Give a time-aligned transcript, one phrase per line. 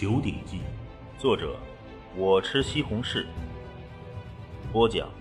[0.00, 0.60] 九鼎记》，
[1.20, 1.58] 作者
[2.16, 3.26] 我吃西红柿，
[4.72, 5.12] 播讲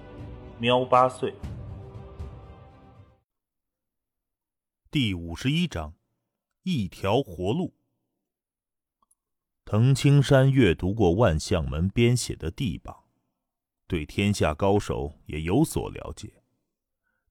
[0.59, 1.33] 喵八岁。
[4.91, 5.95] 第五十一章，
[6.61, 7.73] 一条活路。
[9.65, 13.05] 藤青山阅读过万象门编写的地榜，
[13.87, 16.43] 对天下高手也有所了解。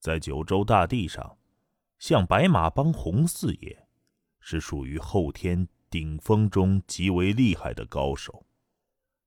[0.01, 1.39] 在九州大地上，
[2.01, 3.87] 像白马帮洪四爷，
[4.41, 8.45] 是属于后天顶峰中极为厉害的高手。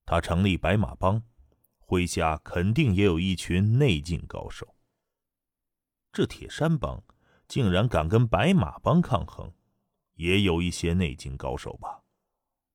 [0.06, 1.24] 他成立白马帮，
[1.88, 4.76] 麾下肯定也有一群内劲高手。
[6.14, 7.04] 这铁山帮
[7.48, 9.52] 竟然敢跟白马帮抗衡，
[10.14, 12.04] 也有一些内劲高手吧。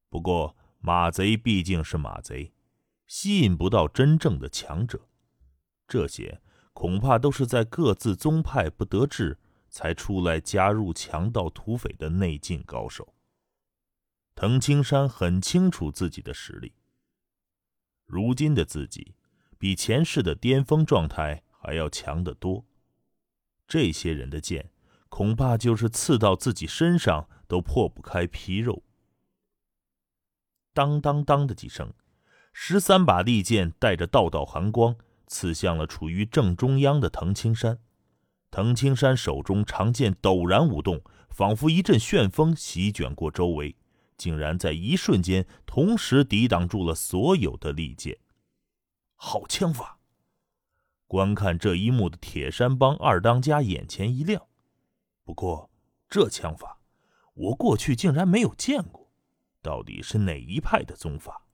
[0.08, 2.52] 不过，马贼毕竟是马贼，
[3.06, 5.06] 吸引不到真正的强者。
[5.86, 9.38] 这些恐怕都是在各自宗派不得志，
[9.68, 13.13] 才出来加入强盗土匪的内劲高手。
[14.36, 16.72] 藤青山很清楚自己的实力，
[18.04, 19.14] 如今的自己
[19.58, 22.64] 比前世的巅峰状态还要强得多。
[23.68, 24.70] 这些人的剑，
[25.08, 28.82] 恐怕就是刺到自己身上都破不开皮肉。
[30.72, 31.94] 当当当的几声，
[32.52, 34.96] 十三把利剑带着道道寒光，
[35.28, 37.78] 刺向了处于正中央的藤青山。
[38.50, 43.76] 藤青山手中长剑陡然舞动，仿佛一阵旋风席卷过周围，
[44.16, 48.18] 竟然在一瞬间同时抵挡住了所有的利剑。
[49.16, 49.98] 好枪法！
[51.06, 54.46] 观看这一幕的铁山帮二当家眼前一亮。
[55.24, 55.70] 不过，
[56.08, 56.80] 这枪法，
[57.34, 59.10] 我过去竟然没有见过。
[59.62, 61.46] 到底是哪一派的宗法？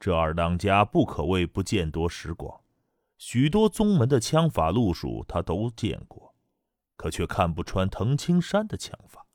[0.00, 2.60] 这二当家不可谓不见多识广，
[3.18, 6.34] 许多宗门的枪法路数他都见过，
[6.96, 9.26] 可却看不穿藤青山的枪法。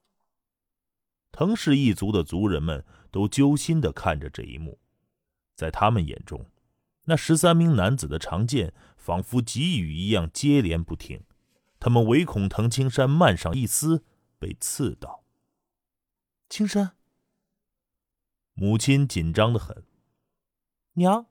[1.33, 4.79] 藤氏一族的族人们都揪心的看着这一幕，
[5.55, 6.45] 在他们眼中，
[7.05, 11.23] 那十三名男子的长剑仿佛急雨一样接连不停，
[11.79, 14.05] 他们唯恐藤青山慢上一丝
[14.37, 15.25] 被刺到。
[16.47, 16.95] 青山。
[18.53, 19.83] 母亲紧张的很，
[20.93, 21.25] 娘，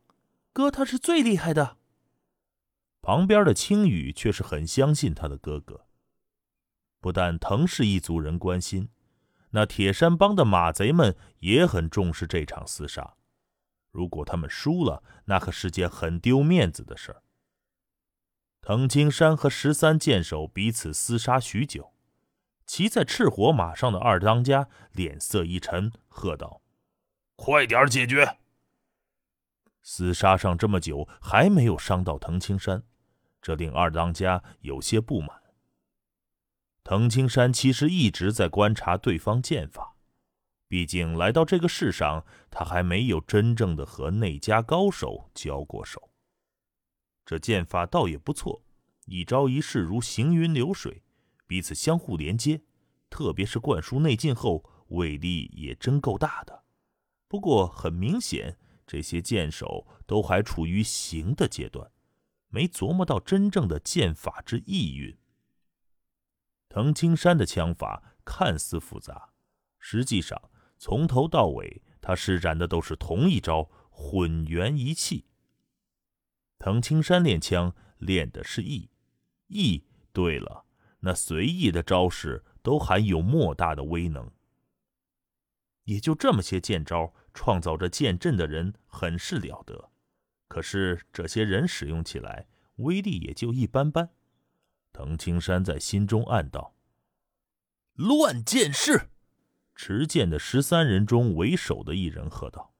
[0.52, 1.78] 哥他是最厉害的。
[3.00, 5.86] 旁边的青羽却是很相信他的哥哥。
[7.00, 8.88] 不但藤氏一族人关心，
[9.52, 13.14] 那铁山帮的马贼们也很重视这场厮杀。
[13.90, 17.22] 如果他们输了，那可是件很丢面子的事儿。
[18.62, 21.92] 藤青山和十三剑手彼此厮杀许久，
[22.64, 26.62] 骑在赤火马上的二当家脸色一沉，喝道。
[27.36, 28.38] 快点解决！
[29.84, 32.84] 厮杀上这么久还没有伤到藤青山，
[33.42, 35.41] 这令二当家有些不满。
[36.84, 39.96] 藤青山其实一直在观察对方剑法，
[40.68, 46.10] 毕竟来到这个世上，他还没有真正的和内家高手交过手。
[47.24, 48.64] 这剑法倒也不错，
[49.06, 51.02] 一招一式如行云流水，
[51.46, 52.62] 彼此相互连接，
[53.08, 56.64] 特别是灌输内劲后，威力也真够大的。
[57.28, 61.90] 不过很明显，这些剑手都还处于行的阶段，
[62.48, 65.16] 没琢磨到真正的剑法之意蕴。
[66.72, 69.34] 藤青山的枪法看似复杂，
[69.78, 70.40] 实际上
[70.78, 75.26] 从头到尾他施展的都是同一招混元一气。
[76.58, 78.88] 藤青山练枪练的是意，
[79.48, 79.84] 意
[80.14, 80.64] 对了，
[81.00, 84.30] 那随意的招式都含有莫大的威能。
[85.84, 87.12] 也就这么些剑招。
[87.34, 89.90] 创造着剑阵的人很是了得，
[90.48, 92.46] 可是这些人使用起来
[92.76, 94.10] 威力也就一般般。
[94.92, 96.74] 藤青山在心中暗道
[97.94, 99.08] ：“乱剑士！”
[99.74, 102.74] 持剑的十三人中为首的一人喝道。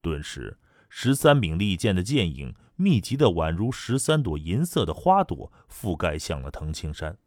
[0.00, 0.58] 顿时，
[0.88, 7.18] 十三柄利剑的剑影密集的宛如十三朵银色的花朵，覆盖向了藤青山。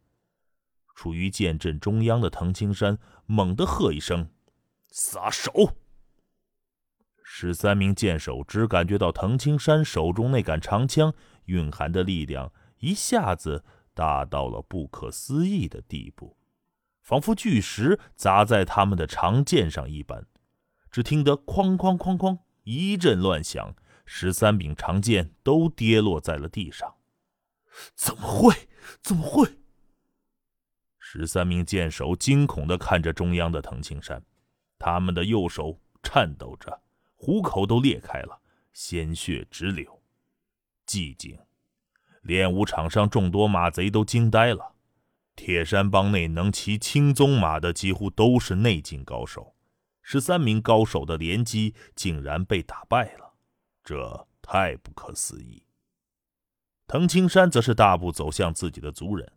[0.94, 4.30] 处于剑阵中央的藤青山猛地喝一声
[4.90, 5.76] ：“撒手！”
[7.24, 11.12] 十三名剑手只感觉到藤青山手中那杆长枪
[11.46, 13.64] 蕴含的力量一下子
[13.94, 16.36] 大到了不可思议的地步，
[17.02, 20.26] 仿佛巨石砸在他们的长剑上一般。
[20.90, 23.74] 只听得哐哐哐哐一阵乱响，
[24.04, 26.96] 十三柄长剑都跌落在了地上。
[27.94, 28.68] 怎么会？
[29.00, 29.58] 怎么会？
[30.98, 34.22] 十三名剑手惊恐地看着中央的藤青山，
[34.78, 36.82] 他们的右手颤抖着。
[37.16, 38.40] 虎口都裂开了，
[38.72, 40.02] 鲜血直流。
[40.86, 41.38] 寂静，
[42.22, 44.74] 练武场上众多马贼都惊呆了。
[45.34, 49.54] 铁山帮内能骑青鬃马的几乎都是内劲高手，
[50.02, 53.32] 十三名高手的联击竟然被打败了，
[53.82, 55.64] 这太不可思议。
[56.86, 59.32] 藤青山则是大步走向自己的族人，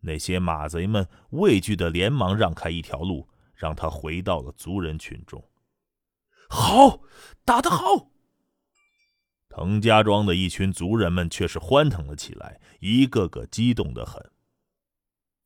[0.00, 5.42] 那些马贼们畏惧的连忙让开一条路，让他回到了族人群中。
[6.48, 7.00] 好，
[7.44, 8.11] 打得好！
[9.54, 14.32] 滕家庄的一群族人们却是欢腾了起来，一个个激动的很。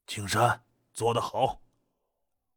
[0.06, 0.62] 青山
[0.92, 1.60] 做得好！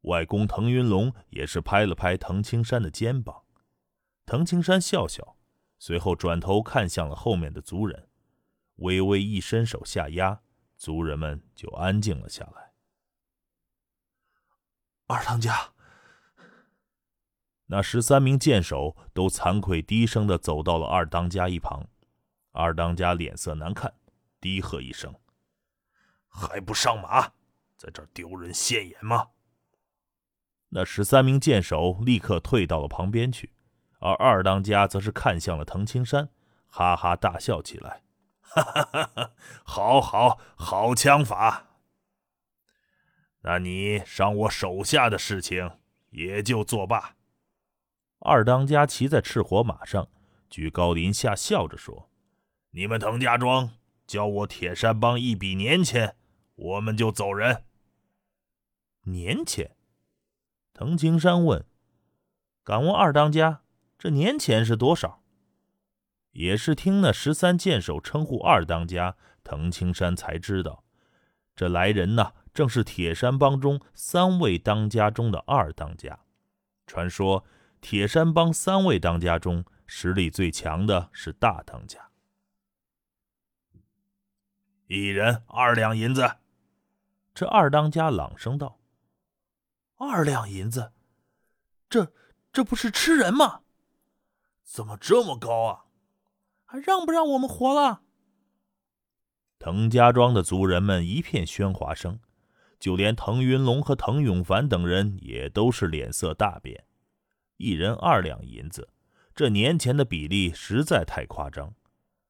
[0.02, 3.46] 外公滕云龙也是拍了拍滕青山的肩膀。
[4.28, 5.38] 滕青山笑笑，
[5.80, 8.10] 随后转头看向了后面的族人。
[8.76, 10.42] 微微一伸手下压，
[10.78, 12.74] 族人们就安静了下来。
[15.08, 15.74] 二当家，
[17.72, 21.88] 那十三名剑手都惭愧低声的走到了二当家一旁。
[22.52, 23.94] 二当家脸色难看，
[24.42, 25.14] 低喝一声
[26.28, 27.22] ：“还不上马，
[27.78, 29.28] 在这丢人现眼吗？”
[30.70, 33.54] 那十三名剑手立刻退到了旁边去，
[34.00, 36.30] 而二当家则是看向了藤青山，
[36.68, 38.02] 哈哈大笑起来。
[38.42, 39.12] 哈哈哈！
[39.14, 39.32] 哈
[39.64, 41.68] 好好好枪法。
[43.42, 45.78] 那你伤我手下的事情
[46.10, 47.16] 也就作罢。
[48.20, 50.08] 二当家骑在赤火马上，
[50.50, 52.10] 居高临下笑着说
[52.72, 53.72] ：“你们滕家庄
[54.06, 56.16] 交我铁山帮一笔年钱，
[56.56, 57.64] 我们就走人。”
[59.04, 59.76] 年钱？
[60.74, 61.66] 滕青山问
[62.64, 63.62] ：“敢问二当家，
[63.98, 65.22] 这年钱是多少？”
[66.32, 70.84] 也是听那十三剑手称呼二当家滕青山，才知道
[71.56, 76.20] 这来人呐，正是铁山帮中三位当家中的二当家。
[76.86, 77.44] 传说
[77.82, 82.10] 铁山帮三位当家中，实力最强的是大当家。
[84.88, 86.38] 一人二两银子。
[87.34, 88.80] 这二当家朗声道
[89.96, 90.92] ：“二两银子，
[91.90, 92.12] 这
[92.52, 93.62] 这不是吃人吗？
[94.64, 95.86] 怎么这么高啊？”
[96.66, 98.02] 还让不让我们活了？
[99.58, 102.20] 滕家庄的族人们一片喧哗声，
[102.80, 106.86] 就连滕云龙和滕永凡等人也都是脸色大变。
[107.60, 108.88] 一人二两银子，
[109.36, 111.74] 这年前的比例实在太夸张。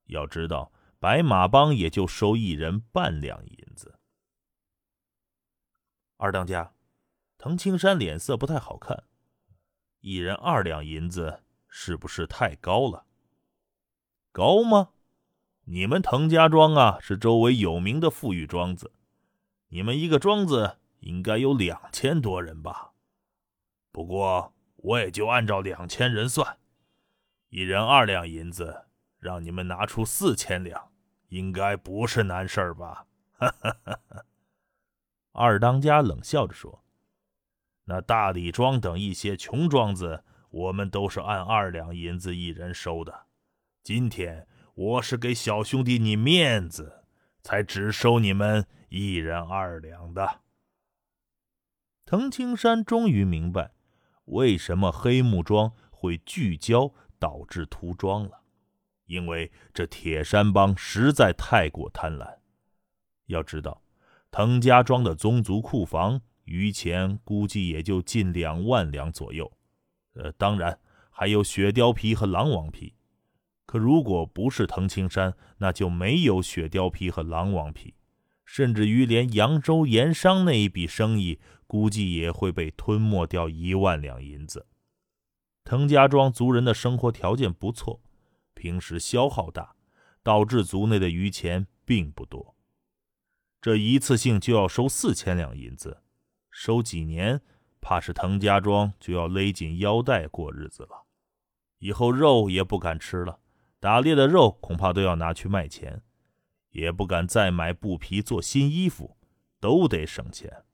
[0.07, 3.99] 要知道，白马帮也就收一人半两银子。
[6.17, 6.73] 二当家，
[7.37, 9.03] 滕青山脸色不太好看。
[9.99, 13.05] 一人二两银子，是不是太高了？
[14.31, 14.89] 高吗？
[15.65, 18.91] 你们滕家庄啊，是周围有名的富裕庄子。
[19.67, 22.93] 你们一个庄子应该有两千多人吧？
[23.91, 26.57] 不过我也就按照两千人算，
[27.49, 28.85] 一人二两银子，
[29.19, 30.91] 让你们拿出四千两，
[31.27, 33.05] 应该不是难事儿吧？
[33.33, 34.25] 哈哈哈！
[35.31, 36.83] 二当家冷笑着说
[37.85, 43.27] ：“那大李庄等一些穷庄子，我们都是按二两银子一人收的。”
[43.83, 47.05] 今天我是给小兄弟你面子，
[47.41, 50.41] 才只收你们一人二两的。
[52.05, 53.71] 藤青山终于明白，
[54.29, 58.41] 为什么黑木桩会聚焦导致涂装了，
[59.05, 62.37] 因为这铁山帮实在太过贪婪。
[63.25, 63.81] 要知道，
[64.31, 69.51] 藤家庄的宗族库房余钱估计也就近两万两左右，
[70.13, 70.79] 呃，当然
[71.09, 72.95] 还有雪貂皮和狼王皮。
[73.65, 77.93] 可如果不是藤青山，那就没有雪貂皮和狼王皮，
[78.51, 84.65] 甚至于连扬州盐商那一笔生意，估计也会被吞没掉一万两银子。
[85.63, 88.01] 藤家庄族人的生活条件不错，
[88.55, 89.75] 平时消耗大，
[90.23, 92.55] 导致族内的余钱并不多。
[93.61, 96.01] 这一次性就要收四千两银子，
[96.49, 97.39] 收几年，
[97.79, 101.05] 怕是藤家庄就要勒紧腰带过日子了，
[101.77, 103.41] 以后肉也不敢吃了。
[103.79, 106.01] 打猎的肉恐怕都要拿去卖钱，
[106.71, 109.17] 也不敢再买布皮做新衣服，
[109.59, 110.65] 都得省钱。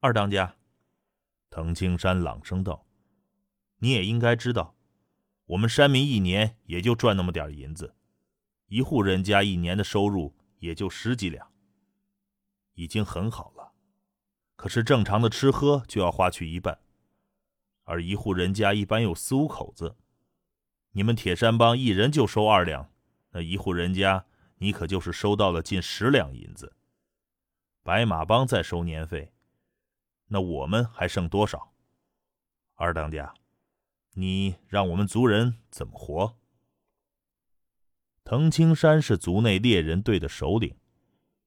[0.00, 0.56] 二当家，
[1.48, 2.86] 滕青山朗声道
[3.78, 4.76] ：“你也应该知道，
[5.46, 7.94] 我们山民一年也就赚那么点银子，
[8.66, 11.52] 一户人家一年的收入也就十几两，
[12.74, 13.72] 已经很好了。
[14.56, 16.78] 可是正常的吃喝就要花去一半，
[17.84, 19.96] 而一户人家一般有四五口子。”
[20.94, 22.91] 你们铁山帮一人就收二两，
[23.32, 24.24] 那一户人家
[24.58, 26.72] 你可就是收到了近十两银子。
[27.82, 29.32] 白马帮再收年费，
[30.28, 31.72] 那我们还剩多少？
[32.74, 33.34] 二当家，
[34.12, 36.36] 你让我们族人怎么活？
[38.24, 40.76] 藤青山是族内猎人队的首领，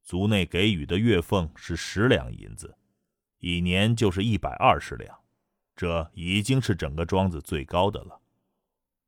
[0.04, 2.77] 族内给予的月俸是十两银子，
[3.39, 5.18] 一年就是一百二十两。
[5.75, 8.22] 这已经是整个庄子最高的了。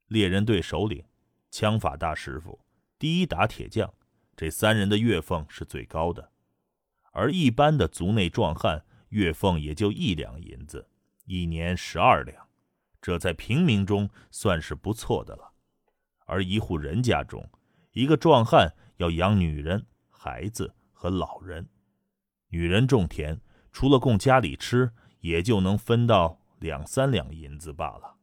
[0.07, 1.03] 猎人队首领、
[1.49, 2.59] 枪法大师傅、
[2.99, 3.93] 第一打铁匠，
[4.35, 6.31] 这三人的月俸是最高的，
[7.11, 10.89] 而一般的族内壮汉月俸也就一两银子，
[11.25, 12.47] 一年十二两，
[12.99, 15.53] 这在平民中算是不错的了。
[16.25, 17.47] 而一户人家中，
[17.91, 21.69] 一个壮汉要养女人、孩子和老人，
[22.49, 23.39] 女人种田，
[23.71, 28.15] 除了供家里吃，也就能分到两三两银子罢了。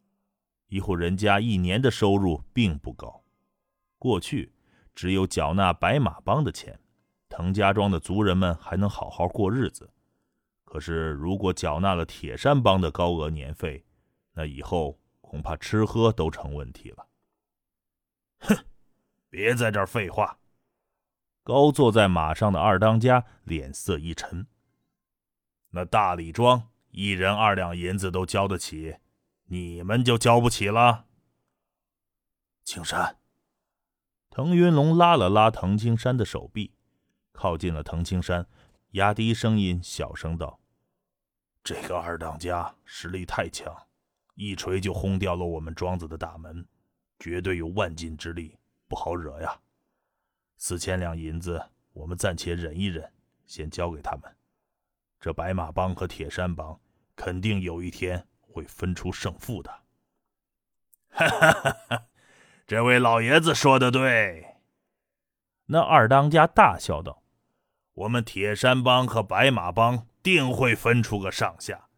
[0.67, 3.23] 一户人家一年的收入并不高，
[3.99, 4.53] 过去
[4.95, 6.79] 只有缴纳白马帮的钱，
[7.29, 9.91] 滕家庄的族人们还能好好过日子。
[10.65, 13.85] 可是如果缴纳了铁山帮的高额年费，
[14.33, 17.07] 那以后恐怕吃喝都成问题了。
[18.41, 18.57] 哼，
[19.29, 20.39] 别在这儿废话！
[21.43, 24.47] 高坐在马上的二当家脸色一沉。
[25.71, 28.97] 那大李庄一人二两银子都交得起，
[29.45, 31.07] 你们就交不起了？
[32.65, 33.19] 青山，
[34.37, 36.75] 滕云龙拉了拉滕青山的手臂，
[37.31, 38.45] 靠近了滕青山，
[38.91, 40.59] 压低声音小声道
[41.63, 43.73] ：“这个二当家实力太强，
[44.35, 46.67] 一锤就轰掉了我们庄子的大门。”
[47.21, 49.61] 绝对有万斤之力，不好惹呀！
[50.57, 53.09] 四千两银子，我们暂且忍一忍，
[53.47, 54.37] 先交给他们。
[55.21, 56.81] 这白马帮和铁山帮，
[57.15, 59.71] 肯定有一天会分出胜负的。
[61.11, 62.07] 哈哈哈哈！
[62.67, 64.57] 这位老爷子说的对。
[65.67, 67.23] 那二当家大笑道
[67.95, 71.89] ：“我们铁山帮和白马帮定会分出个上下。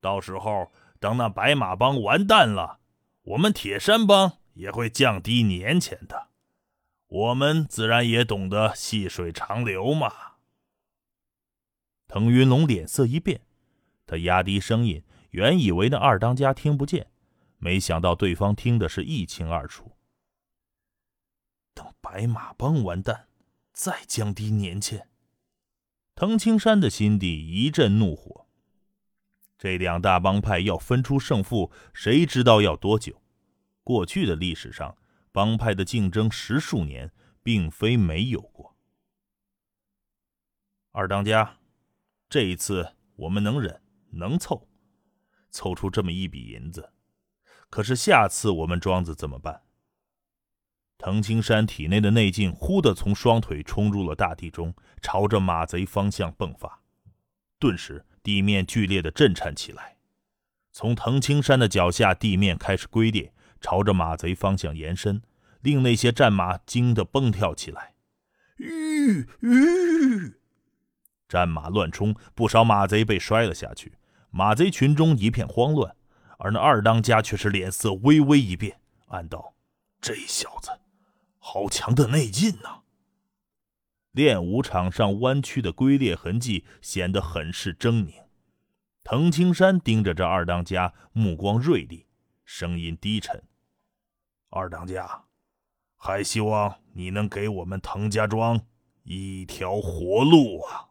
[0.00, 2.80] 到时候，等那白马帮完蛋了，
[3.22, 6.28] 我们铁山帮……”也会降低年钱的，
[7.08, 10.10] 我们自然也懂得细水长流嘛。
[12.08, 13.42] 滕云龙脸色一变，
[14.06, 17.08] 他压低声音，原以为那二当家听不见，
[17.58, 19.95] 没想到对方听的是一清二楚。
[22.08, 23.26] 白马帮完蛋，
[23.72, 25.08] 再降低年钱。
[26.14, 28.46] 滕青山的心底一阵怒火，
[29.58, 33.20] 这两大帮派要分出胜负，谁知道要多久？
[33.82, 34.96] 过去的历史上，
[35.32, 38.76] 帮派的竞争十数年，并非没有过。
[40.92, 41.58] 二当家，
[42.28, 44.68] 这一次我们能忍能凑，
[45.50, 46.92] 凑出这么一笔银子。
[47.68, 49.65] 可是下次我们庄子怎么办？
[50.98, 56.80] 滕青山体内的内劲忽地从双腿冲入了大地中，朝着马贼方向迸发，
[57.58, 59.96] 顿时地面剧烈的震颤起来。
[60.72, 63.32] 从滕青山的脚下，地面开始龟裂。
[63.58, 65.22] 朝着马贼方向延伸，
[65.62, 67.94] 令那些战马惊得蹦跳起来。
[68.58, 70.34] 吁吁！
[71.26, 73.94] 战马乱冲，不少马贼被摔了下去。
[74.30, 75.96] 马贼群中一片慌乱，
[76.38, 79.54] 而那二当家却是脸色微微一变，暗道
[80.00, 80.70] ：“这小子，
[81.48, 82.82] 好强的内劲呐！”
[84.10, 88.24] 练武场上弯曲的龟裂痕迹显得很是狰狞。
[89.04, 92.06] 滕青山盯着这二当家，目光锐利，
[92.44, 93.44] 声音低沉。
[94.50, 95.26] 二当家，
[95.96, 98.60] 还希望你能给我们滕家庄
[99.04, 100.85] 一条活路啊！